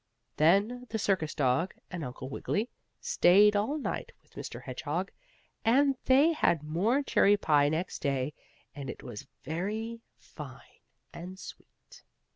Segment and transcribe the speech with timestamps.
[0.37, 4.63] Then the circus dog and Uncle Wiggily stayed all night with Mr.
[4.63, 5.11] Hedgehog,
[5.63, 8.33] and they had more cherry pie next day,
[8.73, 10.79] and it was very fine
[11.13, 12.01] and sweet.